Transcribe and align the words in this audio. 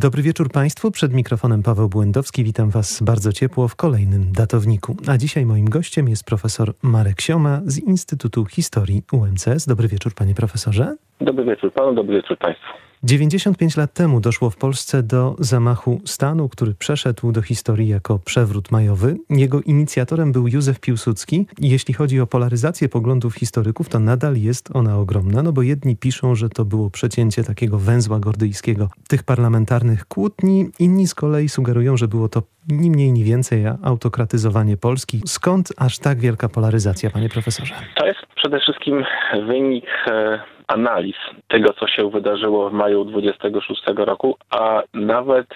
Dobry 0.00 0.22
wieczór 0.22 0.50
Państwu. 0.50 0.90
Przed 0.90 1.12
mikrofonem 1.12 1.62
Paweł 1.62 1.88
Błędowski. 1.88 2.44
Witam 2.44 2.70
Was 2.70 3.02
bardzo 3.02 3.32
ciepło 3.32 3.68
w 3.68 3.76
kolejnym 3.76 4.32
datowniku. 4.32 4.96
A 5.08 5.16
dzisiaj 5.16 5.46
moim 5.46 5.68
gościem 5.68 6.08
jest 6.08 6.24
profesor 6.24 6.72
Marek 6.82 7.20
Sioma 7.20 7.60
z 7.64 7.78
Instytutu 7.78 8.44
Historii 8.44 9.02
UMCS. 9.12 9.66
Dobry 9.66 9.88
wieczór, 9.88 10.14
panie 10.14 10.34
profesorze. 10.34 10.96
Dobry 11.20 11.44
wieczór 11.44 11.72
panu, 11.72 11.94
dobry 11.94 12.16
wieczór 12.16 12.38
państwu. 12.38 12.87
95 13.02 13.76
lat 13.76 13.92
temu 13.92 14.20
doszło 14.20 14.50
w 14.50 14.56
Polsce 14.56 15.02
do 15.02 15.36
zamachu 15.38 16.00
stanu, 16.04 16.48
który 16.48 16.74
przeszedł 16.74 17.32
do 17.32 17.42
historii 17.42 17.88
jako 17.88 18.18
przewrót 18.18 18.70
majowy. 18.70 19.16
Jego 19.30 19.60
inicjatorem 19.60 20.32
był 20.32 20.48
Józef 20.48 20.80
Piłsudski. 20.80 21.46
Jeśli 21.58 21.94
chodzi 21.94 22.20
o 22.20 22.26
polaryzację 22.26 22.88
poglądów 22.88 23.34
historyków, 23.34 23.88
to 23.88 23.98
nadal 23.98 24.36
jest 24.36 24.70
ona 24.72 24.98
ogromna, 24.98 25.42
no 25.42 25.52
bo 25.52 25.62
jedni 25.62 25.96
piszą, 25.96 26.34
że 26.34 26.48
to 26.48 26.64
było 26.64 26.90
przecięcie 26.90 27.44
takiego 27.44 27.78
węzła 27.78 28.20
gordyjskiego 28.20 28.90
tych 29.08 29.22
parlamentarnych 29.22 30.06
kłótni, 30.06 30.70
inni 30.78 31.06
z 31.06 31.14
kolei 31.14 31.48
sugerują, 31.48 31.96
że 31.96 32.08
było 32.08 32.28
to 32.28 32.42
ni 32.68 32.90
mniej, 32.90 33.12
ni 33.12 33.24
więcej 33.24 33.64
autokratyzowanie 33.82 34.76
Polski. 34.76 35.22
Skąd 35.26 35.72
aż 35.76 35.98
tak 35.98 36.20
wielka 36.20 36.48
polaryzacja, 36.48 37.10
panie 37.10 37.28
profesorze? 37.28 37.74
To 37.96 38.06
przede 38.38 38.60
wszystkim 38.60 39.04
wynik 39.42 39.86
e, 40.06 40.40
analiz 40.66 41.16
tego, 41.48 41.72
co 41.72 41.86
się 41.86 42.10
wydarzyło 42.10 42.70
w 42.70 42.72
maju 42.72 43.04
26 43.04 43.82
roku, 43.96 44.36
a 44.50 44.82
nawet 44.94 45.46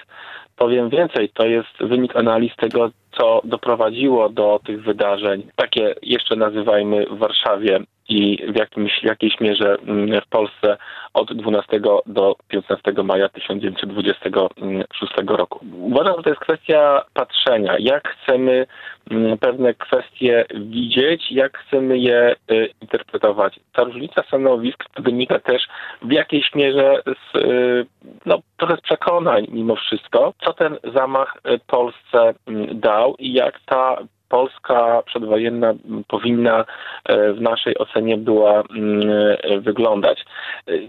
powiem 0.57 0.89
więcej, 0.89 1.29
to 1.29 1.45
jest 1.45 1.77
wynik 1.79 2.15
analiz 2.15 2.55
tego, 2.55 2.91
co 3.17 3.41
doprowadziło 3.43 4.29
do 4.29 4.59
tych 4.65 4.83
wydarzeń, 4.83 5.47
takie 5.55 5.95
jeszcze 6.01 6.35
nazywajmy 6.35 7.05
w 7.05 7.17
Warszawie 7.17 7.79
i 8.09 8.37
w, 8.47 8.55
jakimś, 8.55 8.99
w 9.01 9.05
jakiejś 9.05 9.39
mierze 9.39 9.77
mm, 9.87 10.21
w 10.21 10.27
Polsce 10.27 10.77
od 11.13 11.33
12 11.33 11.79
do 12.05 12.35
15 12.47 13.03
maja 13.03 13.29
1926 13.29 15.13
roku. 15.27 15.59
Uważam, 15.79 16.13
że 16.17 16.23
to 16.23 16.29
jest 16.29 16.41
kwestia 16.41 17.05
patrzenia, 17.13 17.75
jak 17.79 18.09
chcemy 18.09 18.65
mm, 19.11 19.37
pewne 19.37 19.73
kwestie 19.73 20.45
widzieć, 20.55 21.31
jak 21.31 21.57
chcemy 21.57 21.97
je 21.97 22.35
y, 22.51 22.69
interpretować. 22.81 23.59
Ta 23.73 23.83
różnica 23.83 24.23
stanowisk 24.27 24.83
wynika 24.97 25.39
też 25.39 25.67
w 26.01 26.11
jakiejś 26.11 26.55
mierze 26.55 27.01
z, 27.05 27.35
y, 27.35 27.85
no, 28.25 28.39
trochę 28.57 28.77
z 28.77 28.81
przekonań 28.81 29.47
mimo 29.49 29.75
wszystko, 29.75 30.33
co 30.45 30.53
ten 30.53 30.77
zamach 30.93 31.37
y, 31.37 31.59
Polsce 31.67 32.33
mm, 32.47 32.79
dał 32.79 33.15
i 33.19 33.33
jak 33.33 33.59
ta 33.65 33.97
Polska 34.33 35.03
przedwojenna 35.05 35.73
powinna 36.07 36.65
e, 37.05 37.33
w 37.33 37.41
naszej 37.41 37.77
ocenie 37.77 38.17
była 38.17 38.63
mm, 38.75 39.09
e, 39.43 39.59
wyglądać. 39.59 40.25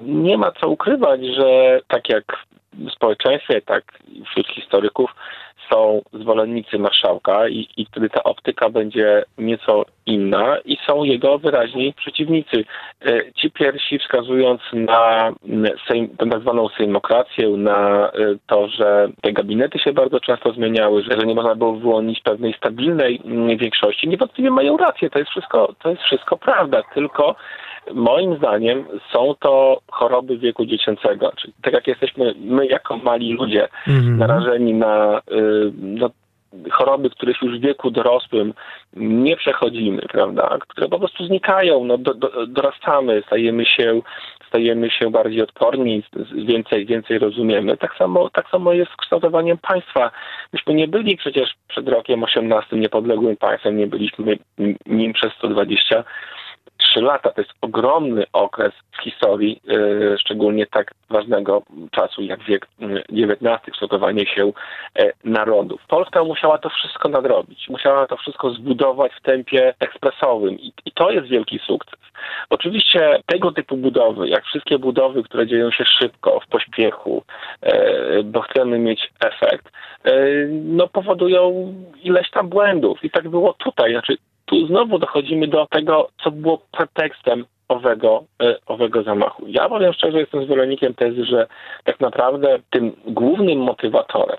Nie 0.02 0.38
ma 0.38 0.52
co 0.52 0.68
ukrywać, 0.68 1.20
że 1.26 1.80
tak 1.88 2.08
jak 2.08 2.24
w 2.72 2.90
społeczeństwie, 2.90 3.60
tak 3.60 3.84
wśród 4.26 4.48
historyków 4.48 5.10
są 5.72 6.02
zwolennicy 6.12 6.78
marszałka 6.78 7.48
i, 7.48 7.68
i 7.76 7.86
wtedy 7.86 8.10
ta 8.10 8.22
optyka 8.22 8.70
będzie 8.70 9.24
nieco 9.38 9.84
inna 10.06 10.56
i 10.64 10.76
są 10.86 11.04
jego 11.04 11.38
wyraźni 11.38 11.92
przeciwnicy. 11.92 12.64
E, 13.06 13.32
ci 13.32 13.50
pierwsi 13.50 13.98
wskazując 13.98 14.60
na 14.72 15.32
sejm, 15.88 16.16
tak 16.16 16.40
zwaną 16.40 16.68
sejmokrację, 16.68 17.48
na 17.48 18.08
e, 18.08 18.12
to, 18.46 18.68
że 18.68 19.08
te 19.22 19.32
gabinety 19.32 19.78
się 19.78 19.92
bardzo 19.92 20.20
często 20.20 20.52
zmieniały, 20.52 21.02
że, 21.02 21.26
nie 21.26 21.34
można 21.34 21.54
było 21.54 21.72
wyłonić 21.76 22.20
pewnej 22.20 22.54
stabilnej 22.54 23.20
większości, 23.58 24.08
niewątpliwie 24.08 24.50
mają 24.50 24.76
rację, 24.76 25.10
to 25.10 25.18
jest 25.18 25.30
wszystko, 25.30 25.74
to 25.82 25.90
jest 25.90 26.02
wszystko 26.02 26.36
prawda, 26.36 26.82
tylko 26.94 27.36
Moim 27.92 28.36
zdaniem 28.36 28.84
są 29.12 29.34
to 29.40 29.80
choroby 29.90 30.38
wieku 30.38 30.66
dziecięcego. 30.66 31.32
Czyli 31.36 31.52
tak 31.62 31.74
jak 31.74 31.86
jesteśmy 31.86 32.34
my 32.40 32.66
jako 32.66 32.96
mali 32.96 33.32
ludzie 33.32 33.68
-hmm. 33.86 34.18
narażeni 34.18 34.74
na, 34.74 35.18
y, 35.32 35.72
na 35.76 36.10
choroby, 36.70 37.10
których 37.10 37.42
już 37.42 37.58
w 37.58 37.62
wieku 37.62 37.90
dorosłym 37.90 38.54
nie 38.96 39.36
przechodzimy, 39.36 40.02
prawda, 40.12 40.58
które 40.68 40.88
po 40.88 40.98
prostu 40.98 41.26
znikają, 41.26 41.84
no, 41.84 41.98
do, 41.98 42.14
do, 42.14 42.46
dorastamy, 42.46 43.22
stajemy 43.26 43.64
się, 43.64 44.00
stajemy 44.48 44.90
się 44.90 45.10
bardziej 45.10 45.42
odporni, 45.42 46.02
więcej, 46.34 46.86
więcej 46.86 47.18
rozumiemy. 47.18 47.76
Tak 47.76 47.96
samo, 47.96 48.30
tak 48.30 48.48
samo 48.48 48.72
jest 48.72 48.92
z 48.92 48.96
kształtowaniem 48.96 49.58
państwa. 49.58 50.10
Myśmy 50.52 50.74
nie 50.74 50.88
byli 50.88 51.16
przecież 51.16 51.54
przed 51.68 51.88
rokiem 51.88 52.22
18 52.22 52.76
niepodległym 52.76 53.36
państwem, 53.36 53.78
nie 53.78 53.86
byliśmy 53.86 54.38
nim 54.86 55.12
przez 55.12 55.32
120 55.32 56.04
trzy 56.94 57.00
lata 57.00 57.30
to 57.30 57.40
jest 57.40 57.54
ogromny 57.60 58.24
okres 58.32 58.72
w 58.92 59.02
historii, 59.02 59.62
e, 59.68 60.18
szczególnie 60.18 60.66
tak 60.66 60.94
ważnego 61.10 61.62
czasu 61.90 62.22
jak 62.22 62.42
wiek 62.42 62.66
XIX, 63.10 63.72
kształtowanie 63.72 64.26
się 64.26 64.52
e, 64.98 65.12
narodów. 65.24 65.80
Polska 65.88 66.24
musiała 66.24 66.58
to 66.58 66.68
wszystko 66.68 67.08
nadrobić, 67.08 67.68
musiała 67.68 68.06
to 68.06 68.16
wszystko 68.16 68.50
zbudować 68.50 69.12
w 69.12 69.22
tempie 69.22 69.74
ekspresowym 69.80 70.58
i, 70.60 70.72
to 70.94 71.10
jest 71.10 71.26
wielki 71.26 71.58
sukces. 71.58 72.00
Oczywiście 72.50 73.18
tego 73.26 73.52
typu 73.52 73.76
budowy, 73.76 74.28
jak 74.28 74.44
wszystkie 74.44 74.78
budowy, 74.78 75.22
które 75.22 75.46
dzieją 75.46 75.70
się 75.70 75.84
szybko, 75.84 76.40
w 76.40 76.46
pośpiechu, 76.46 77.24
e, 77.62 78.22
bo 78.22 78.40
chcemy 78.40 78.78
mieć 78.78 79.10
efekt, 79.20 79.72
no 80.50 80.88
powodują 80.88 81.74
ileś 82.02 82.30
tam 82.30 82.48
błędów 82.48 83.04
i 83.04 83.10
tak 83.10 83.28
było 83.28 83.52
tutaj. 83.52 83.92
Znaczy 83.92 84.16
tu 84.44 84.66
znowu 84.66 84.98
dochodzimy 84.98 85.48
do 85.48 85.66
tego, 85.66 86.08
co 86.24 86.30
było 86.30 86.58
pretekstem 86.72 87.44
owego, 87.68 88.24
e, 88.42 88.56
owego 88.66 89.02
zamachu. 89.02 89.44
Ja 89.46 89.68
powiem 89.68 89.92
szczerze, 89.92 90.18
jestem 90.20 90.44
zwolennikiem 90.44 90.94
tezy, 90.94 91.24
że 91.24 91.46
tak 91.84 92.00
naprawdę 92.00 92.58
tym 92.70 92.92
głównym 93.06 93.58
motywatorem 93.58 94.38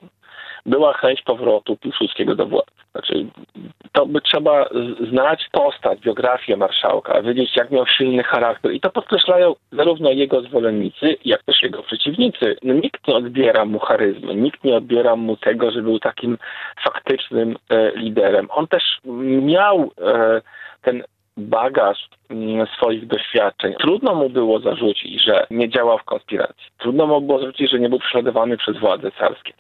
była 0.65 0.93
chęć 0.93 1.21
powrotu 1.21 1.77
Piłsudskiego 1.77 2.35
do 2.35 2.45
władzy. 2.45 2.71
Znaczy, 2.91 3.25
to 3.91 4.05
by 4.05 4.21
trzeba 4.21 4.69
znać 5.11 5.47
postać, 5.51 5.99
biografię 5.99 6.57
marszałka, 6.57 7.21
wiedzieć, 7.21 7.55
jak 7.55 7.71
miał 7.71 7.87
silny 7.87 8.23
charakter. 8.23 8.71
I 8.71 8.79
to 8.79 8.89
podkreślają 8.89 9.55
zarówno 9.71 10.11
jego 10.11 10.41
zwolennicy, 10.41 11.15
jak 11.25 11.43
też 11.43 11.63
jego 11.63 11.83
przeciwnicy. 11.83 12.55
No, 12.63 12.73
nikt 12.73 13.07
nie 13.07 13.15
odbiera 13.15 13.65
mu 13.65 13.79
charyzmy, 13.79 14.35
nikt 14.35 14.63
nie 14.63 14.75
odbiera 14.75 15.15
mu 15.15 15.37
tego, 15.37 15.71
że 15.71 15.81
był 15.81 15.99
takim 15.99 16.37
faktycznym 16.83 17.55
e, 17.69 17.91
liderem. 17.95 18.47
On 18.51 18.67
też 18.67 18.83
miał 19.41 19.91
e, 20.01 20.41
ten 20.81 21.03
bagaż 21.37 22.09
mm, 22.29 22.67
swoich 22.67 23.07
doświadczeń. 23.07 23.73
Trudno 23.79 24.15
mu 24.15 24.29
było 24.29 24.59
zarzucić, 24.59 25.23
że 25.23 25.47
nie 25.51 25.69
działał 25.69 25.97
w 25.97 26.03
konspiracji. 26.03 26.65
Trudno 26.77 27.07
mu 27.07 27.21
było 27.21 27.39
zarzucić, 27.39 27.71
że 27.71 27.79
nie 27.79 27.89
był 27.89 27.99
prześladowany 27.99 28.57
przez 28.57 28.77
władze 28.77 29.11
carskie. 29.11 29.53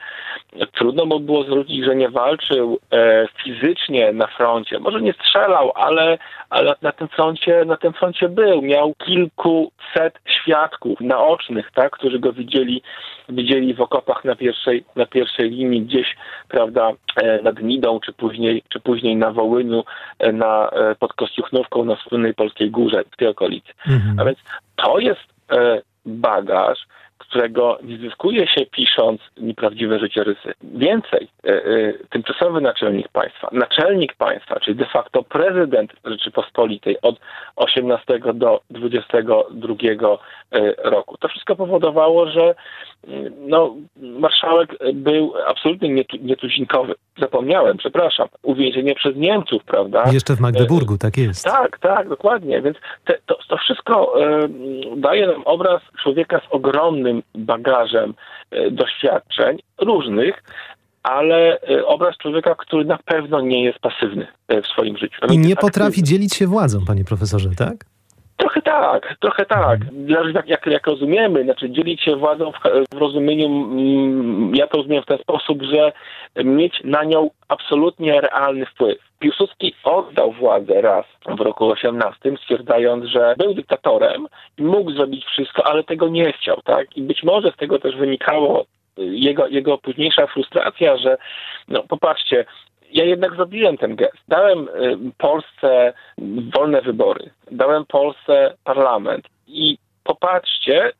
Trudno 0.73 1.05
mu 1.05 1.19
było 1.19 1.43
zarzucić, 1.43 1.85
że 1.85 1.95
nie 1.95 2.09
walczył 2.09 2.79
e, 2.91 3.27
fizycznie 3.43 4.13
na 4.13 4.27
froncie. 4.27 4.79
Może 4.79 5.01
nie 5.01 5.13
strzelał, 5.13 5.71
ale, 5.75 6.17
ale 6.55 6.75
na 6.81 6.91
tym 6.91 7.07
froncie, 7.07 7.65
na 7.65 7.77
tym 7.77 7.93
froncie 7.93 8.29
był. 8.29 8.61
Miał 8.61 8.93
kilkuset 8.93 10.19
świadków 10.25 11.01
naocznych, 11.01 11.71
tak, 11.71 11.91
którzy 11.91 12.19
go 12.19 12.33
widzieli, 12.33 12.81
widzieli 13.29 13.73
w 13.73 13.81
okopach 13.81 14.25
na 14.25 14.35
pierwszej, 14.35 14.83
na 14.95 15.05
pierwszej 15.05 15.49
linii, 15.49 15.81
gdzieś, 15.81 16.15
prawda, 16.47 16.91
e, 17.15 17.41
nad 17.41 17.61
Nidą, 17.61 17.99
czy 17.99 18.13
później, 18.13 18.63
czy 18.69 18.79
później 18.79 19.15
na 19.15 19.31
Wołyniu, 19.31 19.83
e, 20.19 20.31
na, 20.31 20.69
e, 20.69 20.95
pod 20.95 21.13
Kostiuchnówką, 21.13 21.85
na 21.85 21.95
słynnej 21.95 22.33
Polskiej 22.33 22.71
Górze, 22.71 23.03
w 23.11 23.17
tej 23.17 23.27
okolicy. 23.27 23.73
Mhm. 23.87 24.19
A 24.19 24.25
więc 24.25 24.39
to 24.75 24.99
jest 24.99 25.35
bagaż, 26.05 26.79
którego 27.17 27.77
nie 27.83 27.97
zyskuje 27.97 28.47
się 28.47 28.65
pisząc 28.65 29.21
nieprawdziwe 29.37 29.99
życiorysy. 29.99 30.53
Więcej, 30.63 31.27
e, 31.43 31.49
e, 31.49 31.93
tymczasowy 32.09 32.61
naczelnik 32.61 33.07
państwa, 33.07 33.49
naczelnik 33.51 34.15
państwa, 34.15 34.59
czyli 34.59 34.77
de 34.77 34.85
facto 34.85 35.23
prezydent 35.23 35.91
Rzeczypospolitej 36.05 36.97
od 37.01 37.19
18 37.55 38.19
do 38.33 38.61
22 38.69 39.75
e, 40.51 40.89
roku. 40.89 41.17
To 41.17 41.27
wszystko 41.27 41.55
powodowało, 41.55 42.31
że 42.31 42.55
no, 43.47 43.75
marszałek 44.01 44.75
był 44.93 45.33
absolutnie 45.47 45.89
nietu, 45.89 46.17
nietuzinkowy. 46.21 46.93
Zapomniałem, 47.17 47.77
przepraszam, 47.77 48.27
uwięzienie 48.43 48.95
przez 48.95 49.15
Niemców, 49.15 49.63
prawda? 49.63 50.03
Jeszcze 50.13 50.35
w 50.35 50.39
Magdeburgu, 50.39 50.97
tak 50.97 51.17
jest. 51.17 51.45
Tak, 51.45 51.79
tak, 51.79 52.09
dokładnie. 52.09 52.61
Więc 52.61 52.77
te, 53.05 53.17
to, 53.25 53.37
to 53.47 53.57
wszystko 53.57 54.13
daje 54.97 55.27
nam 55.27 55.41
obraz 55.45 55.81
człowieka 56.03 56.39
z 56.39 56.53
ogromnym 56.53 57.04
bagażem 57.35 58.13
e, 58.51 58.71
doświadczeń 58.71 59.57
różnych, 59.81 60.43
ale 61.03 61.61
e, 61.61 61.85
obraz 61.85 62.17
człowieka, 62.17 62.55
który 62.55 62.85
na 62.85 62.97
pewno 62.97 63.41
nie 63.41 63.63
jest 63.63 63.79
pasywny 63.79 64.27
e, 64.47 64.61
w 64.61 64.67
swoim 64.67 64.97
życiu. 64.97 65.17
I 65.29 65.37
nie 65.37 65.55
potrafi 65.55 66.03
dzielić 66.03 66.33
się 66.35 66.47
władzą, 66.47 66.85
panie 66.85 67.03
profesorze, 67.03 67.49
tak? 67.57 67.85
Tak, 68.81 69.15
trochę 69.19 69.45
tak. 69.45 69.79
Zależy 70.09 70.33
jak, 70.33 70.47
jak, 70.47 70.65
jak 70.65 70.87
rozumiemy, 70.87 71.43
znaczy 71.43 71.69
dzielić 71.69 72.01
się 72.01 72.15
władzą 72.15 72.51
w, 72.51 72.59
w 72.95 72.97
rozumieniu, 72.97 73.45
mm, 73.45 74.55
ja 74.55 74.67
to 74.67 74.77
rozumiem 74.77 75.03
w 75.03 75.05
ten 75.05 75.17
sposób, 75.17 75.63
że 75.63 75.91
mieć 76.43 76.81
na 76.83 77.03
nią 77.03 77.29
absolutnie 77.47 78.21
realny 78.21 78.65
wpływ. 78.65 78.97
Piłsudski 79.19 79.75
oddał 79.83 80.31
władzę 80.31 80.81
raz 80.81 81.05
w 81.37 81.41
roku 81.41 81.71
18, 81.71 82.37
stwierdzając, 82.37 83.05
że 83.05 83.35
był 83.37 83.53
dyktatorem 83.53 84.27
i 84.57 84.63
mógł 84.63 84.91
zrobić 84.91 85.25
wszystko, 85.25 85.67
ale 85.67 85.83
tego 85.83 86.07
nie 86.07 86.33
chciał, 86.33 86.61
tak? 86.63 86.97
I 86.97 87.01
być 87.01 87.23
może 87.23 87.51
z 87.51 87.55
tego 87.55 87.79
też 87.79 87.95
wynikało 87.95 88.65
jego, 88.97 89.47
jego 89.47 89.77
późniejsza 89.77 90.27
frustracja, 90.27 90.97
że 90.97 91.17
no 91.67 91.83
popatrzcie, 91.83 92.45
ja 92.95 93.05
jednak 93.05 93.35
zrobiłem 93.35 93.77
ten 93.77 93.95
gest. 93.95 94.17
Dałem 94.27 94.67
Polsce 95.17 95.93
wolne 96.55 96.81
wybory, 96.81 97.29
dałem 97.51 97.85
Polsce 97.85 98.53
parlament 98.63 99.27
i 99.47 99.77
popatrzcie. 100.03 100.91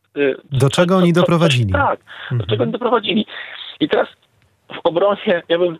Do 0.52 0.70
czego 0.70 0.96
oni 0.96 1.12
doprowadzili? 1.12 1.72
tak, 1.72 2.00
do 2.30 2.46
czego 2.46 2.62
oni 2.62 2.72
doprowadzili. 2.72 3.26
I 3.80 3.88
teraz 3.88 4.08
w 4.72 4.86
obronie, 4.86 5.42
ja 5.48 5.58
bym 5.58 5.78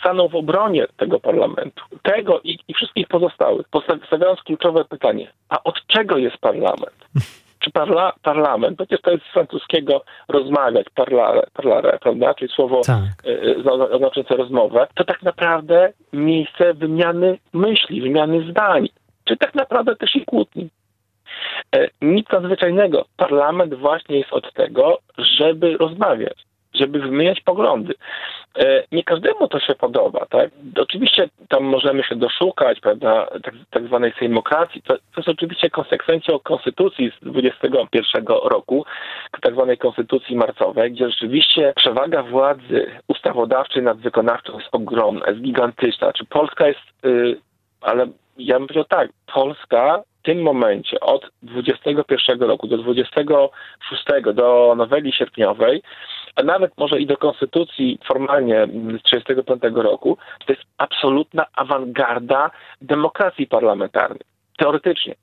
stanął 0.00 0.28
w 0.28 0.34
obronie 0.34 0.86
tego 0.96 1.20
parlamentu, 1.20 1.84
tego 2.02 2.40
i, 2.44 2.58
i 2.68 2.74
wszystkich 2.74 3.08
pozostałych, 3.08 3.66
stawiając 4.06 4.42
kluczowe 4.42 4.84
pytanie, 4.84 5.32
a 5.48 5.62
od 5.62 5.86
czego 5.86 6.16
jest 6.16 6.38
parlament? 6.38 6.96
Czy 7.66 7.72
parla, 7.72 8.12
parlament, 8.22 8.76
przecież 8.76 9.00
to 9.00 9.10
jest 9.10 9.24
z 9.24 9.32
francuskiego 9.32 10.04
rozmawiać, 10.28 10.86
parlare, 10.94 11.42
parlare 11.52 11.98
prawda, 11.98 12.34
czyli 12.34 12.52
słowo 12.52 12.80
tak. 12.86 13.26
y, 13.26 13.70
oznaczające 13.70 14.36
rozmowę, 14.36 14.86
to 14.94 15.04
tak 15.04 15.22
naprawdę 15.22 15.92
miejsce 16.12 16.74
wymiany 16.74 17.38
myśli, 17.52 18.00
wymiany 18.02 18.50
zdań, 18.50 18.88
czy 19.24 19.36
tak 19.36 19.54
naprawdę 19.54 19.96
też 19.96 20.16
i 20.16 20.24
kłótni. 20.24 20.68
E, 21.76 21.88
nic 22.02 22.26
nadzwyczajnego. 22.32 23.04
Parlament 23.16 23.74
właśnie 23.74 24.18
jest 24.18 24.32
od 24.32 24.52
tego, 24.52 24.98
żeby 25.18 25.76
rozmawiać 25.76 26.46
żeby 26.78 26.98
wymieniać 26.98 27.40
poglądy. 27.40 27.94
E, 28.58 28.84
nie 28.92 29.04
każdemu 29.04 29.48
to 29.48 29.60
się 29.60 29.74
podoba, 29.74 30.26
tak? 30.30 30.50
Oczywiście 30.80 31.28
tam 31.48 31.64
możemy 31.64 32.02
się 32.02 32.16
doszukać, 32.16 32.80
prawda, 32.80 33.26
tak, 33.42 33.54
tak 33.70 33.86
zwanej 33.86 34.12
sejmokracji. 34.18 34.82
To, 34.82 34.94
to 34.94 35.02
jest 35.16 35.28
oczywiście 35.28 35.70
konsekwencją 35.70 36.38
konstytucji 36.38 37.12
z 37.20 37.24
21 37.24 38.24
roku, 38.26 38.84
tak 39.42 39.54
zwanej 39.54 39.78
konstytucji 39.78 40.36
marcowej, 40.36 40.92
gdzie 40.92 41.10
rzeczywiście 41.10 41.72
przewaga 41.76 42.22
władzy 42.22 42.90
ustawodawczej 43.08 43.82
nad 43.82 43.98
wykonawczą 43.98 44.58
jest 44.58 44.68
ogromna, 44.72 45.26
jest 45.26 45.40
gigantyczna. 45.40 46.12
Czy 46.12 46.24
Polska 46.24 46.68
jest, 46.68 46.80
yy, 47.02 47.40
ale 47.80 48.06
ja 48.38 48.58
bym 48.58 48.68
powiedział 48.68 48.84
tak, 48.84 49.10
Polska 49.34 50.02
tym 50.26 50.42
momencie 50.42 51.00
od 51.00 51.30
21 51.42 52.40
roku 52.40 52.66
do 52.66 52.78
26 52.78 54.02
do 54.34 54.74
noweli 54.76 55.12
sierpniowej 55.12 55.82
a 56.36 56.42
nawet 56.42 56.72
może 56.78 57.00
i 57.00 57.06
do 57.06 57.16
konstytucji 57.16 57.98
formalnie 58.08 58.66
z 58.66 59.02
1935 59.02 59.62
roku, 59.76 60.18
to 60.46 60.52
jest 60.52 60.64
absolutna 60.78 61.46
awangarda 61.54 62.50
demokracji 62.80 63.46
parlamentarnej. 63.46 64.20
Teoretycznie. 64.58 65.14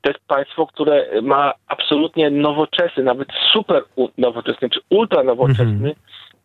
To 0.00 0.10
jest 0.10 0.26
państwo, 0.26 0.66
które 0.66 1.22
ma 1.22 1.52
absolutnie 1.68 2.30
nowoczesny, 2.30 3.02
nawet 3.02 3.28
super 3.52 3.84
nowoczesny, 4.18 4.70
czy 4.70 4.80
ultra 4.90 5.22
nowoczesny 5.22 5.64
mm 5.64 5.82
-hmm. 5.82 5.94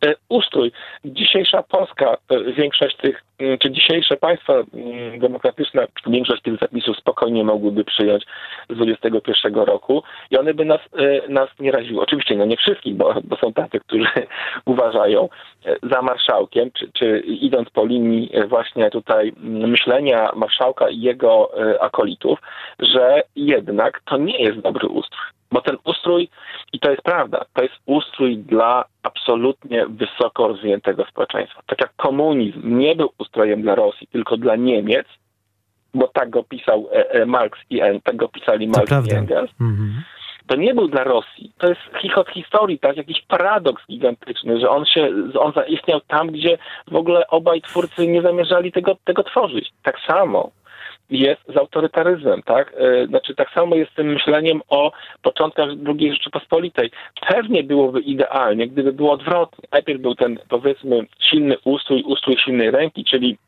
E, 0.06 0.14
ustrój. 0.28 0.72
Dzisiejsza 1.04 1.62
Polska, 1.62 2.16
e, 2.30 2.52
większość 2.52 2.96
tych, 2.96 3.22
czy 3.60 3.70
dzisiejsze 3.70 4.16
państwa 4.16 4.54
demokratyczne, 5.18 5.86
większość 6.06 6.42
tych 6.42 6.58
zapisów 6.58 6.96
spokojnie 6.96 7.44
mogłyby 7.44 7.84
przyjąć 7.84 8.24
z 8.70 8.74
21 8.74 9.54
roku 9.54 10.02
i 10.30 10.36
one 10.38 10.54
by 10.54 10.64
nas, 10.64 10.80
e, 10.98 11.28
nas 11.28 11.48
nie 11.60 11.72
raziły. 11.72 12.02
Oczywiście 12.02 12.36
no 12.36 12.44
nie 12.44 12.56
wszystkich, 12.56 12.94
bo, 12.94 13.14
bo 13.24 13.36
są 13.36 13.52
tacy, 13.52 13.80
którzy 13.80 14.08
uważają 14.64 15.28
za 15.82 16.02
marszałkiem, 16.02 16.70
czy, 16.70 16.90
czy 16.92 17.18
idąc 17.20 17.70
po 17.70 17.86
linii 17.86 18.30
właśnie 18.48 18.90
tutaj 18.90 19.32
myślenia 19.42 20.30
marszałka 20.36 20.90
i 20.90 21.00
jego 21.00 21.50
akolitów, 21.80 22.38
że 22.78 23.22
jednak 23.36 24.00
to 24.04 24.16
nie 24.16 24.38
jest 24.38 24.60
dobry 24.60 24.88
ustrój. 24.88 25.20
Bo 25.52 25.60
ten 25.60 25.76
ustrój, 25.84 26.28
i 26.72 26.80
to 26.80 26.90
jest 26.90 27.02
prawda, 27.02 27.44
to 27.52 27.62
jest 27.62 27.74
ustrój 27.86 28.38
dla 28.38 28.84
absolutnie 29.02 29.86
wysoko 29.86 30.48
rozwiniętego 30.48 31.04
społeczeństwa. 31.04 31.62
Tak 31.66 31.80
jak 31.80 31.96
komunizm 31.96 32.78
nie 32.78 32.96
był 32.96 33.12
ustrojem 33.18 33.62
dla 33.62 33.74
Rosji, 33.74 34.06
tylko 34.06 34.36
dla 34.36 34.56
Niemiec, 34.56 35.06
bo 35.94 36.08
tak 36.08 36.30
go 36.30 36.42
pisał 36.42 36.88
e, 36.92 37.10
e, 37.10 37.26
Marx 37.26 37.58
i 37.70 37.80
Engels, 37.80 38.02
tak 38.02 38.16
go 38.16 38.28
pisali 38.28 38.68
Marx 38.68 38.90
i 39.06 39.14
Engels, 39.14 39.50
mhm. 39.60 40.02
to 40.46 40.56
nie 40.56 40.74
był 40.74 40.88
dla 40.88 41.04
Rosji. 41.04 41.52
To 41.58 41.68
jest 41.68 41.80
chichot 42.00 42.30
historii, 42.30 42.78
tak? 42.78 42.96
Jakiś 42.96 43.22
paradoks 43.28 43.86
gigantyczny, 43.86 44.60
że 44.60 44.70
on 44.70 44.84
się, 44.84 45.08
on 45.40 45.52
zaistniał 45.52 46.00
tam, 46.00 46.30
gdzie 46.30 46.58
w 46.90 46.96
ogóle 46.96 47.26
obaj 47.26 47.62
twórcy 47.62 48.06
nie 48.06 48.22
zamierzali 48.22 48.72
tego, 48.72 48.96
tego 49.04 49.22
tworzyć. 49.22 49.72
Tak 49.82 49.96
samo 50.06 50.50
jest 51.12 51.40
z 51.54 51.56
autorytaryzmem, 51.56 52.42
tak? 52.42 52.74
E, 52.76 53.06
znaczy 53.06 53.34
tak 53.34 53.50
samo 53.50 53.76
jest 53.76 53.92
z 53.92 53.94
tym 53.94 54.06
myśleniem 54.06 54.60
o 54.68 54.92
początkach 55.22 55.68
II 55.86 56.12
Rzeczypospolitej. 56.12 56.90
Pewnie 57.28 57.62
byłoby 57.64 58.00
idealnie, 58.00 58.68
gdyby 58.68 58.92
było 58.92 59.12
odwrotnie. 59.12 59.68
Najpierw 59.72 60.00
był 60.00 60.14
ten, 60.14 60.38
powiedzmy, 60.48 61.06
silny 61.30 61.56
ustrój, 61.64 62.02
ustrój 62.02 62.36
silnej 62.44 62.70
ręki, 62.70 63.04
czyli 63.04 63.38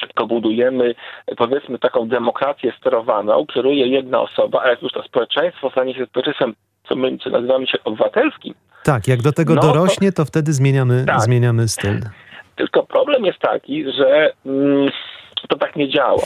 szybko 0.00 0.26
budujemy, 0.26 0.94
powiedzmy, 1.36 1.78
taką 1.78 2.08
demokrację 2.08 2.72
sterowaną, 2.80 3.46
kieruje 3.46 3.86
jedna 3.86 4.20
osoba, 4.20 4.62
a 4.62 4.68
jak 4.68 4.82
już 4.82 4.92
to 4.92 5.02
społeczeństwo 5.02 5.70
stanie 5.70 5.94
się 5.94 6.06
społeczeństwem, 6.06 6.54
co 6.88 6.96
my 6.96 7.18
co 7.18 7.30
nazywamy 7.30 7.66
się 7.66 7.78
obywatelskim. 7.84 8.54
Tak, 8.84 9.08
jak 9.08 9.22
do 9.22 9.32
tego 9.32 9.54
no, 9.54 9.62
dorośnie, 9.62 10.12
to, 10.12 10.16
to 10.16 10.24
wtedy 10.24 10.52
zmieniamy, 10.52 11.04
tak. 11.06 11.20
zmieniamy 11.20 11.68
styl. 11.68 12.00
Tylko 12.56 12.82
problem 12.82 13.24
jest 13.24 13.38
taki, 13.38 13.84
że 13.92 14.32
mm, 14.46 14.88
to 15.48 15.56
tak 15.56 15.76
nie 15.76 15.88
działa 15.88 16.22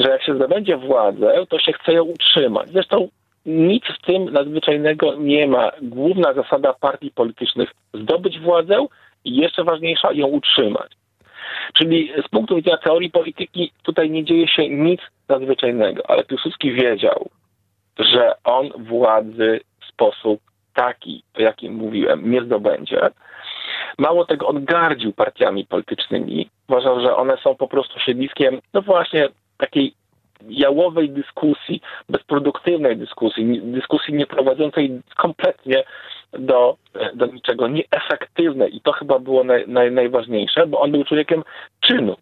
że 0.00 0.10
jak 0.10 0.22
się 0.22 0.34
zdobędzie 0.34 0.76
władzę, 0.76 1.46
to 1.48 1.58
się 1.58 1.72
chce 1.72 1.92
ją 1.92 2.04
utrzymać. 2.04 2.68
Zresztą 2.68 3.08
nic 3.46 3.84
w 3.84 4.06
tym 4.06 4.32
nadzwyczajnego 4.32 5.14
nie 5.14 5.48
ma. 5.48 5.70
Główna 5.82 6.32
zasada 6.32 6.72
partii 6.72 7.10
politycznych 7.10 7.70
zdobyć 7.94 8.38
władzę 8.38 8.86
i 9.24 9.36
jeszcze 9.36 9.64
ważniejsza 9.64 10.12
ją 10.12 10.26
utrzymać. 10.26 10.92
Czyli 11.74 12.12
z 12.26 12.28
punktu 12.28 12.56
widzenia 12.56 12.76
teorii 12.76 13.10
polityki 13.10 13.72
tutaj 13.82 14.10
nie 14.10 14.24
dzieje 14.24 14.48
się 14.48 14.68
nic 14.68 15.00
nadzwyczajnego, 15.28 16.10
ale 16.10 16.24
Piłsudski 16.24 16.72
wiedział, 16.72 17.30
że 17.98 18.32
on 18.44 18.70
władzy 18.78 19.60
w 19.80 19.86
sposób 19.86 20.40
taki, 20.74 21.22
o 21.34 21.42
jakim 21.42 21.74
mówiłem, 21.74 22.30
nie 22.30 22.42
zdobędzie. 22.42 23.00
Mało 23.98 24.24
tego, 24.24 24.48
on 24.48 24.64
gardził 24.64 25.12
partiami 25.12 25.66
politycznymi. 25.66 26.48
Uważał, 26.68 27.00
że 27.00 27.16
one 27.16 27.36
są 27.36 27.54
po 27.54 27.68
prostu 27.68 28.00
siedliskiem, 28.00 28.60
no 28.74 28.82
właśnie, 28.82 29.28
takiej 29.60 29.94
jałowej 30.48 31.10
dyskusji, 31.10 31.80
bezproduktywnej 32.08 32.96
dyskusji, 32.96 33.60
dyskusji 33.62 34.14
nie 34.14 34.26
prowadzącej 34.26 35.00
kompletnie 35.16 35.84
do, 36.32 36.76
do 37.14 37.26
niczego, 37.26 37.68
nieefektywnej. 37.68 38.76
I 38.76 38.80
to 38.80 38.92
chyba 38.92 39.18
było 39.18 39.44
naj, 39.44 39.64
naj, 39.68 39.92
najważniejsze, 39.92 40.66
bo 40.66 40.80
on 40.80 40.90
był 40.92 41.04
człowiekiem 41.04 41.42
czynu. 41.80 42.16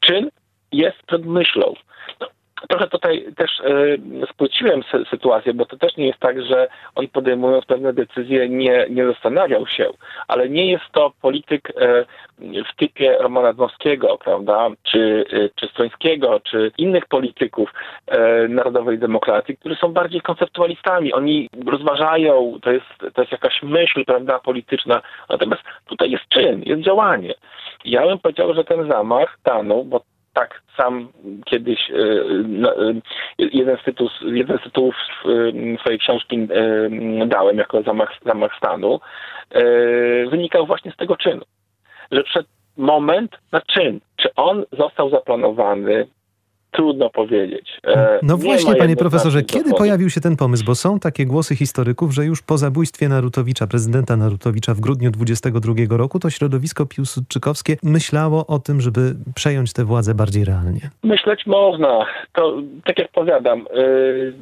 Czyn 0.00 0.30
jest 0.72 1.02
przed 1.06 1.26
myślą. 1.26 1.74
No, 2.20 2.26
trochę 2.68 2.88
tutaj 2.88 3.26
też 3.36 3.60
y, 3.60 3.98
spłyciłem 4.30 4.82
sytuację, 5.10 5.54
bo 5.54 5.66
to 5.66 5.76
też 5.76 5.96
nie 5.96 6.06
jest 6.06 6.18
tak, 6.18 6.42
że 6.42 6.68
on 6.94 7.08
podejmując 7.08 7.64
pewne 7.64 7.92
decyzje 7.92 8.48
nie, 8.48 8.86
nie 8.90 9.06
zastanawiał 9.06 9.66
się, 9.66 9.90
ale 10.28 10.48
nie 10.48 10.70
jest 10.70 10.84
to 10.92 11.12
polityk 11.22 11.70
y, 11.70 12.04
w 12.72 12.76
typie 12.76 13.18
Romana 13.18 13.52
Dmowskiego, 13.52 14.18
prawda, 14.24 14.68
czy, 14.82 15.24
y, 15.32 15.50
czy 15.54 15.68
Strońskiego, 15.68 16.40
czy 16.40 16.72
innych 16.78 17.06
polityków 17.06 17.72
narodowej 18.48 18.98
demokracji, 18.98 19.56
którzy 19.56 19.76
są 19.76 19.92
bardziej 19.92 20.20
konceptualistami. 20.20 21.12
Oni 21.12 21.48
rozważają, 21.66 22.58
to 22.62 22.72
jest, 22.72 23.14
to 23.14 23.22
jest 23.22 23.32
jakaś 23.32 23.62
myśl, 23.62 24.04
prawda, 24.04 24.38
polityczna, 24.38 25.02
natomiast 25.28 25.62
tutaj 25.86 26.10
jest 26.10 26.28
czyn, 26.28 26.62
jest 26.66 26.82
działanie. 26.82 27.34
Ja 27.84 28.06
bym 28.06 28.18
powiedział, 28.18 28.54
że 28.54 28.64
ten 28.64 28.88
zamach 28.88 29.36
stanął, 29.40 29.84
bo 29.84 30.00
tak 30.36 30.62
sam 30.76 31.08
kiedyś 31.44 31.90
e, 31.90 31.94
e, 31.94 32.94
jeden 33.38 33.76
z, 33.76 33.84
tytułów, 33.84 34.12
jeden 34.22 34.58
z 34.58 34.62
tytułów 34.62 34.94
swojej 35.80 35.98
książki 35.98 36.36
e, 36.36 37.26
dałem 37.26 37.58
jako 37.58 37.82
zamach, 37.82 38.12
zamach 38.26 38.56
stanu, 38.56 39.00
wynikał 40.30 40.66
właśnie 40.66 40.92
z 40.92 40.96
tego 40.96 41.16
czynu. 41.16 41.42
Że 42.10 42.22
przed 42.22 42.46
moment 42.76 43.38
na 43.52 43.60
czyn, 43.60 44.00
czy 44.16 44.34
on 44.34 44.64
został 44.72 45.10
zaplanowany, 45.10 46.06
Trudno 46.76 47.10
powiedzieć. 47.10 47.80
E, 47.86 48.18
no 48.22 48.36
właśnie, 48.36 48.76
panie 48.76 48.96
profesorze, 48.96 49.42
kiedy 49.42 49.70
pojawił 49.74 50.10
się 50.10 50.20
ten 50.20 50.36
pomysł? 50.36 50.64
Bo 50.64 50.74
są 50.74 50.98
takie 50.98 51.26
głosy 51.26 51.56
historyków, 51.56 52.14
że 52.14 52.24
już 52.24 52.42
po 52.42 52.58
zabójstwie 52.58 53.08
Narutowicza, 53.08 53.66
prezydenta 53.66 54.16
Narutowicza 54.16 54.74
w 54.74 54.80
grudniu 54.80 55.10
22 55.10 55.96
roku, 55.96 56.18
to 56.18 56.30
środowisko 56.30 56.86
piłsudczykowskie 56.86 57.76
myślało 57.82 58.46
o 58.46 58.58
tym, 58.58 58.80
żeby 58.80 59.00
przejąć 59.34 59.72
tę 59.72 59.84
władzę 59.84 60.14
bardziej 60.14 60.44
realnie. 60.44 60.80
Myśleć 61.02 61.46
można. 61.46 62.06
To, 62.32 62.56
tak 62.84 62.98
jak 62.98 63.12
powiadam, 63.12 63.66
yy, 63.74 64.32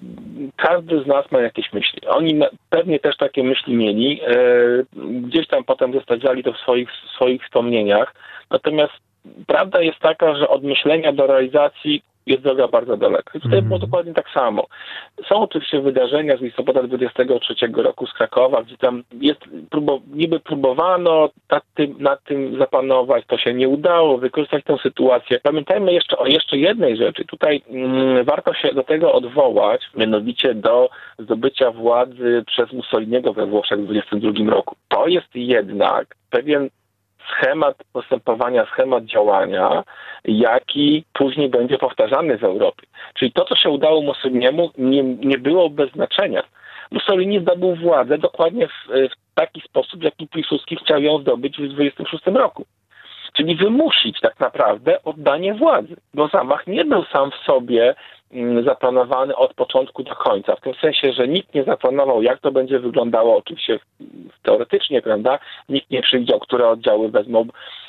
każdy 0.57 1.03
z 1.03 1.07
nas 1.07 1.33
ma 1.33 1.41
jakieś 1.41 1.73
myśli. 1.73 2.01
Oni 2.07 2.41
pewnie 2.71 3.01
też 3.01 3.17
takie 3.17 3.43
myśli 3.43 3.75
mieli. 3.75 4.17
Yy, 4.17 4.87
gdzieś 5.21 5.49
tam 5.49 5.65
potem 5.65 5.93
zostawiali 5.93 6.45
to 6.45 6.53
w 6.53 6.59
swoich, 6.59 6.89
w 6.91 7.17
swoich 7.17 7.43
wspomnieniach. 7.43 8.15
Natomiast 8.51 8.93
prawda 9.47 9.81
jest 9.81 9.99
taka, 9.99 10.35
że 10.35 10.49
od 10.49 10.63
myślenia 10.63 11.13
do 11.13 11.27
realizacji 11.27 12.03
jest 12.27 12.43
droga 12.43 12.69
bardzo 12.69 12.97
daleka. 12.97 13.31
I 13.35 13.41
tutaj 13.41 13.59
Mhm. 13.59 13.69
było 13.69 13.79
dokładnie 13.79 14.15
tak 14.15 14.31
samo. 14.31 14.67
Są 15.29 15.37
oczywiście 15.37 15.81
wydarzenia 15.81 16.37
z 16.37 16.41
listopada 16.41 16.83
23 16.83 17.55
roku 17.77 18.07
z 18.07 18.13
Krakowa, 18.13 18.63
gdzie 18.63 18.77
tam 18.77 19.03
jest 19.21 19.41
próbo, 19.71 20.01
niby 20.13 20.41
próbowano 20.41 21.29
nad 21.51 21.65
tym, 21.75 21.97
nad 21.99 22.25
tym 22.25 22.59
zapanować, 22.59 23.25
to 23.27 23.39
się 23.39 23.55
nie 23.55 23.69
udało, 23.69 24.19
wykorzystać 24.19 24.65
tę 24.65 24.77
sytuację. 24.83 25.41
Pamiętajmy 25.43 25.93
jeszcze 25.93 26.19
o 26.19 26.27
jeszcze 26.27 26.57
jednej 26.57 26.97
rzeczy. 26.97 27.25
Tutaj 27.25 27.63
mm, 27.71 28.25
warto 28.25 28.55
się 28.55 28.75
do 28.75 28.83
tego 28.83 29.13
odwołać, 29.13 29.83
mianowicie 29.97 30.55
do 30.55 30.89
zdobycia 31.19 31.71
władzy 31.71 32.45
przez 32.47 32.73
Mussoliniego 32.73 33.33
we 33.33 33.47
Włoszech 33.47 33.81
w 33.81 33.85
22 33.85 34.51
roku. 34.51 34.77
To 34.89 35.07
jest 35.07 35.35
jednak 35.35 36.17
pewien 36.31 36.71
schemat 37.31 37.77
postępowania, 37.93 38.67
schemat 38.67 39.05
działania, 39.05 39.85
jaki 40.25 41.05
później 41.13 41.49
będzie 41.49 41.79
powtarzany 41.79 42.39
w 42.39 42.45
Europie. 42.45 42.87
Czyli 43.15 43.33
to, 43.33 43.45
co 43.45 43.57
się 43.57 43.71
udało 43.71 44.03
Mussoliniemu, 44.03 44.71
nie, 44.79 45.03
nie 45.03 45.39
było 45.39 45.71
bez 45.71 45.91
znaczenia. 45.91 46.43
Mussolini 46.91 47.41
zdobył 47.41 47.77
władzę 47.77 48.19
dokładnie 48.19 48.69
w, 48.69 48.89
w 48.89 49.35
taki 49.35 49.61
sposób, 49.61 50.03
jaki 50.03 50.29
Piłsudski 50.29 50.77
chciał 50.77 51.03
ją 51.03 51.19
zdobyć 51.19 51.57
w 51.59 51.69
26 51.69 52.27
roku. 52.27 52.65
Czyli 53.33 53.57
wymusić 53.57 54.21
tak 54.21 54.41
naprawdę 54.41 55.03
oddanie 55.03 55.55
władzy. 55.55 55.97
Bo 56.15 56.29
zamach 56.29 56.67
nie 56.67 56.85
był 56.85 57.05
sam 57.05 57.31
w 57.31 57.35
sobie 57.35 57.95
zaplanowany 58.65 59.37
od 59.37 59.55
początku 59.55 60.03
do 60.03 60.15
końca. 60.15 60.57
W 60.57 60.61
tym 60.61 60.75
sensie, 60.75 61.13
że 61.13 61.29
nikt 61.29 61.55
nie 61.55 61.65
zaplanował, 61.65 62.23
jak 62.23 62.41
to 62.41 62.53
będzie 62.53 62.79
wyglądało, 62.79 63.37
oczywiście 63.37 63.79
teoretycznie, 64.43 65.03
prawda? 65.03 65.39
Nikt 65.69 65.91
nie 65.91 66.03
przewidział, 66.03 66.41
które 66.41 66.69
oddziały 66.69 67.09
wezmą 67.11 67.47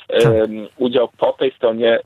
Tak. 0.08 0.24
em, 0.24 0.68
udział 0.78 1.08
po 1.18 1.32
tej 1.32 1.52
stronie, 1.52 1.94
e, 1.94 2.02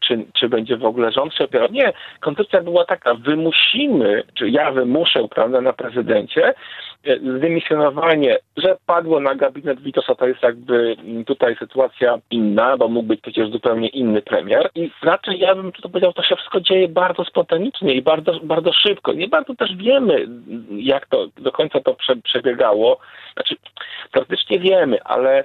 czy, 0.00 0.24
czy 0.32 0.48
będzie 0.48 0.76
w 0.76 0.84
ogóle 0.84 1.12
rząd 1.12 1.34
się 1.34 1.44
opierał. 1.44 1.68
Nie, 1.70 1.92
koncepcja 2.20 2.62
była 2.62 2.84
taka, 2.84 3.14
wymusimy, 3.14 4.22
czy 4.34 4.50
ja 4.50 4.72
wymuszę, 4.72 5.28
prawda, 5.28 5.60
na 5.60 5.72
prezydencie, 5.72 6.54
e, 7.04 7.18
zdymisjonowanie, 7.38 8.38
że 8.56 8.76
padło 8.86 9.20
na 9.20 9.34
gabinet 9.34 9.80
Witosa, 9.80 10.14
to 10.14 10.26
jest 10.26 10.42
jakby 10.42 10.96
mm, 10.98 11.24
tutaj 11.24 11.56
sytuacja 11.56 12.18
inna, 12.30 12.76
bo 12.76 12.88
mógł 12.88 13.08
być 13.08 13.20
przecież 13.20 13.50
zupełnie 13.50 13.88
inny 13.88 14.22
premier 14.22 14.70
i 14.74 14.90
raczej 15.02 15.38
ja 15.38 15.54
bym 15.54 15.72
tu 15.72 15.82
powiedział, 15.82 16.12
to 16.12 16.22
się 16.22 16.36
wszystko 16.36 16.60
dzieje 16.60 16.88
bardzo 16.88 17.24
spontanicznie 17.24 17.59
i 17.82 18.02
bardzo, 18.02 18.40
bardzo 18.42 18.72
szybko. 18.72 19.12
Nie 19.12 19.28
bardzo 19.28 19.54
też 19.54 19.76
wiemy, 19.76 20.26
jak 20.70 21.06
to 21.06 21.26
do 21.36 21.52
końca 21.52 21.80
to 21.80 21.94
prze, 21.94 22.16
przebiegało. 22.16 22.98
Znaczy, 23.34 23.56
praktycznie 24.12 24.58
wiemy, 24.58 25.02
ale 25.02 25.44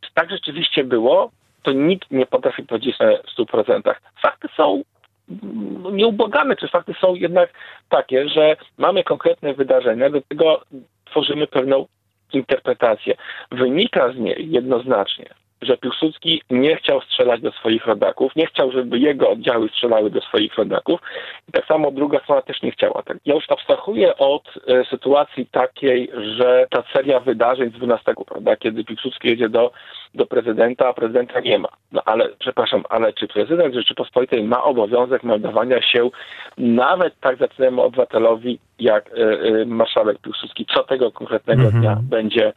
czy 0.00 0.10
tak 0.14 0.30
rzeczywiście 0.30 0.84
było, 0.84 1.30
to 1.62 1.72
nikt 1.72 2.10
nie 2.10 2.26
potrafi 2.26 2.62
powiedzieć 2.62 2.98
na 2.98 3.06
100%. 3.38 3.94
Fakty 4.22 4.48
są 4.56 4.82
mm, 5.28 5.96
nieubłagane, 5.96 6.56
czy 6.56 6.68
fakty 6.68 6.94
są 7.00 7.14
jednak 7.14 7.50
takie, 7.88 8.28
że 8.28 8.56
mamy 8.78 9.04
konkretne 9.04 9.54
wydarzenia, 9.54 10.10
do 10.10 10.20
tego 10.20 10.62
tworzymy 11.04 11.46
pewną 11.46 11.86
interpretację. 12.32 13.14
Wynika 13.50 14.12
z 14.12 14.16
niej 14.16 14.50
jednoznacznie, 14.50 15.26
że 15.62 15.76
Piłsudski 15.76 16.42
nie 16.50 16.76
chciał 16.76 17.00
strzelać 17.00 17.40
do 17.40 17.52
swoich 17.52 17.86
rodaków, 17.86 18.36
nie 18.36 18.46
chciał, 18.46 18.72
żeby 18.72 18.98
jego 18.98 19.30
oddziały 19.30 19.68
strzelały 19.68 20.10
do 20.10 20.20
swoich 20.20 20.54
rodaków 20.54 21.00
i 21.48 21.52
tak 21.52 21.66
samo 21.66 21.90
druga 21.90 22.20
strona 22.20 22.42
też 22.42 22.62
nie 22.62 22.70
chciała. 22.70 23.02
Tak. 23.02 23.16
Ja 23.24 23.34
już 23.34 23.50
abstrahuję 23.50 24.16
od 24.16 24.42
e, 24.68 24.84
sytuacji 24.84 25.46
takiej, 25.46 26.10
że 26.38 26.66
ta 26.70 26.82
seria 26.92 27.20
wydarzeń 27.20 27.70
z 27.70 27.72
12, 27.72 28.14
prawda, 28.26 28.56
kiedy 28.56 28.84
Piłsudski 28.84 29.28
jedzie 29.28 29.48
do, 29.48 29.72
do 30.14 30.26
prezydenta, 30.26 30.88
a 30.88 30.92
prezydenta 30.92 31.40
nie 31.40 31.58
ma. 31.58 31.68
No 31.92 32.02
ale, 32.04 32.28
przepraszam, 32.38 32.84
ale 32.88 33.12
czy 33.12 33.28
prezydent 33.28 33.74
Rzeczypospolitej 33.74 34.42
ma 34.42 34.62
obowiązek 34.62 35.22
meldowania 35.22 35.82
się 35.82 36.10
nawet 36.58 37.20
tak 37.20 37.38
zacnemu 37.38 37.82
obywatelowi 37.82 38.58
jak 38.78 39.10
e, 39.10 39.12
e, 39.12 39.64
marszałek 39.64 40.18
Piłsudski, 40.18 40.66
co 40.74 40.84
tego 40.84 41.12
konkretnego 41.12 41.62
Mhm. 41.62 41.82
dnia 41.82 41.98
będzie 42.02 42.52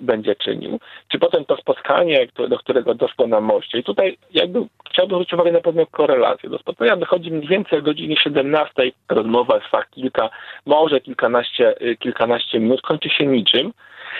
będzie 0.00 0.34
czynił. 0.34 0.80
Czy 1.08 1.18
potem 1.18 1.44
to 1.44 1.56
spotkanie, 1.56 2.26
do 2.48 2.58
którego 2.58 2.94
doszło 2.94 3.26
na 3.26 3.40
moście. 3.40 3.78
I 3.78 3.84
tutaj 3.84 4.18
jakby 4.34 4.60
chciałbym 4.90 5.16
zwrócić 5.16 5.32
uwagę 5.32 5.52
na 5.52 5.60
pewną 5.60 5.86
korelację. 5.86 6.50
Do 6.50 6.58
spotkania 6.58 6.96
dochodzi 6.96 7.30
mniej 7.30 7.48
więcej 7.48 7.78
o 7.78 7.82
godzinie 7.82 8.16
17. 8.16 8.92
Rozmowa 9.08 9.60
trwa 9.60 9.84
kilka, 9.84 10.30
może 10.66 11.00
kilkanaście, 11.00 11.80
y, 11.82 11.96
kilkanaście 11.96 12.60
minut, 12.60 12.82
kończy 12.82 13.08
się 13.08 13.26
niczym, 13.26 13.72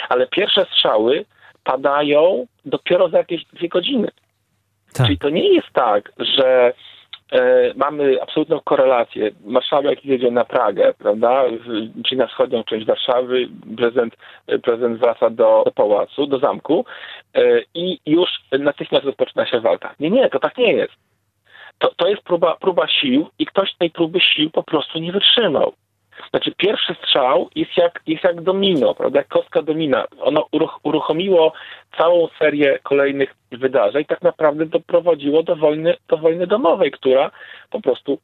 ale 0.08 0.26
pierwsze 0.26 0.64
strzały 0.64 1.24
padają 1.64 2.46
dopiero 2.64 3.08
za 3.08 3.18
jakieś 3.18 3.44
dwie 3.44 3.68
godziny. 3.68 4.08
Tak. 4.92 5.06
Czyli 5.06 5.18
to 5.18 5.30
nie 5.30 5.54
jest 5.54 5.68
tak, 5.72 6.12
że 6.18 6.72
e, 7.32 7.72
mamy 7.74 8.22
absolutną 8.22 8.60
korelację. 8.60 9.30
Marszałek 9.44 10.04
jedzie 10.04 10.30
na 10.30 10.44
Pragę, 10.44 10.94
prawda, 10.98 11.44
czyli 12.06 12.16
na 12.16 12.26
wschodnią 12.26 12.64
część 12.64 12.86
Warszawy, 12.86 13.48
prezydent, 13.76 14.16
prezydent 14.62 14.98
wraca 14.98 15.30
do, 15.30 15.62
do 15.64 15.70
pałacu, 15.70 16.26
do 16.26 16.38
zamku 16.38 16.84
e, 17.34 17.62
i 17.74 18.00
już 18.06 18.30
natychmiast 18.58 19.04
rozpoczyna 19.04 19.46
się 19.46 19.60
walka. 19.60 19.94
Nie, 20.00 20.10
nie, 20.10 20.30
to 20.30 20.38
tak 20.38 20.58
nie 20.58 20.72
jest. 20.72 20.92
To, 21.78 21.94
to 21.96 22.08
jest 22.08 22.22
próba, 22.22 22.56
próba 22.60 22.88
sił 22.88 23.28
i 23.38 23.46
ktoś 23.46 23.74
tej 23.74 23.90
próby 23.90 24.20
sił 24.20 24.50
po 24.50 24.62
prostu 24.62 24.98
nie 24.98 25.12
wytrzymał. 25.12 25.72
Znaczy 26.30 26.52
pierwszy 26.56 26.94
strzał 26.94 27.48
jest 27.54 27.76
jak, 27.76 28.00
jest 28.06 28.24
jak 28.24 28.40
domino, 28.40 28.94
prawda, 28.94 29.18
jak 29.18 29.28
kostka 29.28 29.62
domina. 29.62 30.04
Ono 30.20 30.46
uruch, 30.52 30.80
uruchomiło 30.82 31.52
całą 31.98 32.28
serię 32.38 32.78
kolejnych 32.82 33.34
wydarzeń, 33.52 34.04
tak 34.04 34.22
naprawdę 34.22 34.66
doprowadziło 34.66 35.42
do 35.42 35.56
wojny, 35.56 35.96
do 36.08 36.16
wojny 36.16 36.46
domowej, 36.46 36.90
która 36.90 37.30
po 37.70 37.80
prostu 37.80 38.18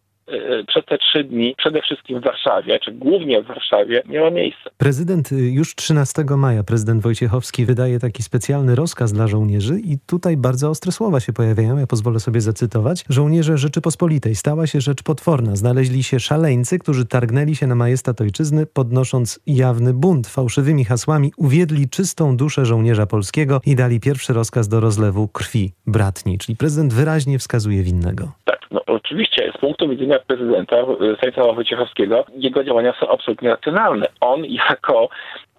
przez 0.66 0.84
te 0.84 0.98
trzy 0.98 1.24
dni, 1.24 1.54
przede 1.58 1.82
wszystkim 1.82 2.20
w 2.20 2.24
Warszawie, 2.24 2.78
czy 2.78 2.92
głównie 2.92 3.42
w 3.42 3.46
Warszawie, 3.46 4.02
miała 4.06 4.30
miejsce. 4.30 4.70
Prezydent 4.78 5.32
y, 5.32 5.50
już 5.50 5.74
13 5.74 6.24
maja, 6.36 6.62
prezydent 6.64 7.02
Wojciechowski 7.02 7.64
wydaje 7.64 7.98
taki 7.98 8.22
specjalny 8.22 8.74
rozkaz 8.74 9.12
dla 9.12 9.26
żołnierzy 9.26 9.80
i 9.84 9.96
tutaj 10.06 10.36
bardzo 10.36 10.70
ostre 10.70 10.92
słowa 10.92 11.20
się 11.20 11.32
pojawiają. 11.32 11.78
Ja 11.78 11.86
pozwolę 11.86 12.20
sobie 12.20 12.40
zacytować. 12.40 13.04
Żołnierze 13.08 13.58
Rzeczypospolitej 13.58 14.34
stała 14.34 14.66
się 14.66 14.80
rzecz 14.80 15.02
potworna. 15.02 15.56
Znaleźli 15.56 16.02
się 16.02 16.20
szaleńcy, 16.20 16.78
którzy 16.78 17.06
targnęli 17.06 17.54
się 17.54 17.66
na 17.66 17.74
majestat 17.74 18.20
ojczyzny, 18.20 18.66
podnosząc 18.66 19.40
jawny 19.46 19.94
bunt 19.94 20.26
fałszywymi 20.26 20.84
hasłami, 20.84 21.32
uwiedli 21.36 21.88
czystą 21.88 22.36
duszę 22.36 22.64
żołnierza 22.64 23.06
polskiego 23.06 23.60
i 23.66 23.76
dali 23.76 24.00
pierwszy 24.00 24.32
rozkaz 24.32 24.68
do 24.68 24.80
rozlewu 24.80 25.28
krwi 25.28 25.72
bratni. 25.86 26.38
Czyli 26.38 26.56
prezydent 26.56 26.92
wyraźnie 26.92 27.38
wskazuje 27.38 27.82
winnego. 27.82 28.32
Tak, 28.44 28.60
no 28.70 28.80
oczywiście 28.86 29.52
z 29.56 29.60
punktu 29.60 29.88
widzenia 29.88 30.11
prezydenta 30.18 30.76
e, 30.76 30.86
Stanisława 31.16 31.52
Wojciechowskiego 31.52 32.24
jego 32.34 32.64
działania 32.64 32.94
są 33.00 33.08
absolutnie 33.08 33.48
racjonalne. 33.48 34.06
On 34.20 34.44
jako 34.44 35.08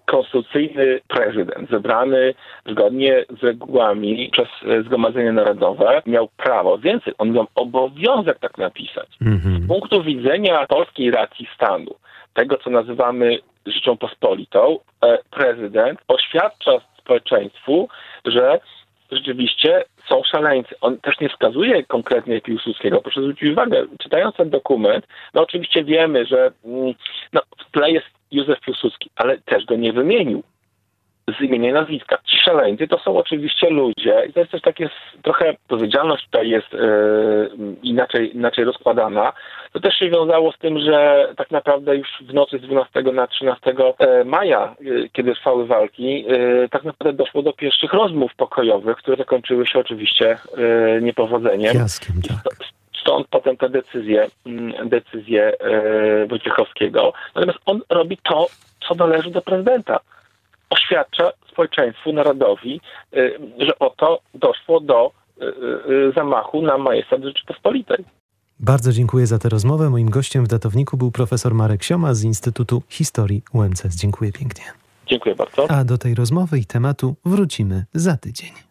konstytucyjny 0.06 1.00
prezydent, 1.08 1.70
zebrany 1.70 2.34
zgodnie 2.66 3.24
z 3.40 3.42
regułami 3.42 4.30
przez 4.32 4.48
e, 4.66 4.82
Zgromadzenie 4.82 5.32
Narodowe, 5.32 6.02
miał 6.06 6.28
prawo, 6.36 6.78
więcej, 6.78 7.12
on 7.18 7.32
miał 7.32 7.46
obowiązek 7.54 8.38
tak 8.38 8.58
napisać. 8.58 9.08
Z 9.20 9.26
Mhm. 9.26 9.66
punktu 9.68 10.02
widzenia 10.02 10.66
polskiej 10.66 11.10
racji 11.10 11.48
stanu, 11.54 11.94
tego 12.34 12.56
co 12.56 12.70
nazywamy 12.70 13.38
Rzecząpospolitą, 13.66 14.78
e, 15.04 15.18
prezydent 15.30 16.00
oświadcza 16.08 16.72
społeczeństwu, 16.98 17.88
że 18.24 18.60
rzeczywiście 19.10 19.84
są 20.08 20.22
szaleńcy. 20.24 20.74
On 20.80 20.98
też 20.98 21.20
nie 21.20 21.28
wskazuje 21.28 21.84
konkretnie 21.84 22.40
Piłsudskiego. 22.40 23.00
Proszę 23.00 23.20
zwrócić 23.20 23.52
uwagę, 23.52 23.86
czytając 23.98 24.36
ten 24.36 24.50
dokument, 24.50 25.06
no 25.34 25.42
oczywiście 25.42 25.84
wiemy, 25.84 26.26
że 26.26 26.50
mm, 26.64 26.94
no, 27.32 27.40
w 27.58 27.70
tle 27.70 27.90
jest 27.90 28.06
Józef 28.30 28.60
Piłsudski, 28.60 29.10
ale 29.16 29.38
też 29.38 29.64
go 29.64 29.76
nie 29.76 29.92
wymienił 29.92 30.42
z 31.28 31.40
imienia 31.40 31.70
i 31.70 31.72
nazwiska. 31.72 32.18
Ci 32.24 32.36
szaleńcy 32.44 32.88
to 32.88 32.98
są 32.98 33.16
oczywiście 33.16 33.70
ludzie 33.70 34.26
i 34.28 34.32
to 34.32 34.40
jest 34.40 34.52
też 34.52 34.62
takie 34.62 34.90
trochę 35.22 35.50
odpowiedzialność 35.50 36.24
tutaj 36.24 36.48
jest 36.48 36.74
e, 36.74 36.78
inaczej, 37.82 38.36
inaczej 38.36 38.64
rozkładana. 38.64 39.32
To 39.72 39.80
też 39.80 39.94
się 39.94 40.10
wiązało 40.10 40.52
z 40.52 40.58
tym, 40.58 40.78
że 40.78 41.28
tak 41.36 41.50
naprawdę 41.50 41.96
już 41.96 42.08
w 42.20 42.34
nocy 42.34 42.58
z 42.58 42.62
12 42.62 43.02
na 43.02 43.26
13 43.26 43.74
e, 43.98 44.24
maja, 44.24 44.64
e, 44.64 45.08
kiedy 45.12 45.34
trwały 45.34 45.66
walki, 45.66 46.26
tak 46.70 46.84
naprawdę 46.84 47.12
doszło 47.12 47.42
do 47.42 47.52
pierwszych 47.52 47.92
rozmów 47.92 48.34
pokojowych, 48.36 48.96
które 48.96 49.16
zakończyły 49.16 49.66
się 49.66 49.78
oczywiście 49.78 50.38
niepowodzeniem. 51.02 51.76
Tak. 52.44 52.56
Stąd 53.00 53.26
potem 53.28 53.56
te 53.56 53.68
decyzje, 53.68 54.26
mm, 54.46 54.88
decyzje 54.88 55.52
Wojciechowskiego. 56.28 57.12
Natomiast 57.34 57.58
on 57.66 57.80
robi 57.90 58.16
to, 58.16 58.46
co 58.88 58.94
należy 58.94 59.30
do 59.30 59.42
prezydenta. 59.42 60.00
Oświadcza 60.70 61.32
społeczeństwu, 61.52 62.12
narodowi, 62.12 62.80
e, 63.12 63.30
że 63.58 63.78
oto 63.78 64.20
doszło 64.34 64.80
do 64.80 65.12
e, 65.40 65.44
e, 65.44 66.12
zamachu 66.16 66.62
na 66.62 66.78
majestat 66.78 67.22
Rzeczypospolitej. 67.22 68.04
Bardzo 68.60 68.92
dziękuję 68.92 69.26
za 69.26 69.38
tę 69.38 69.48
rozmowę. 69.48 69.90
Moim 69.90 70.10
gościem 70.10 70.44
w 70.44 70.48
datowniku 70.48 70.96
był 70.96 71.10
profesor 71.10 71.54
Marek 71.54 71.82
Sioma 71.82 72.14
z 72.14 72.24
Instytutu 72.24 72.82
Historii 72.88 73.42
UMCS. 73.52 73.96
Dziękuję 73.96 74.32
pięknie. 74.32 74.64
Dziękuję 75.06 75.34
bardzo. 75.34 75.70
A 75.70 75.84
do 75.84 75.98
tej 75.98 76.14
rozmowy 76.14 76.58
i 76.58 76.64
tematu 76.64 77.14
wrócimy 77.24 77.84
za 77.94 78.16
tydzień. 78.16 78.64